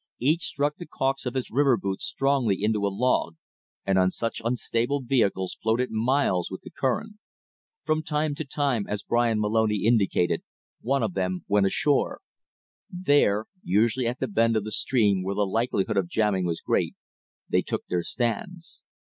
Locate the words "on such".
3.99-4.41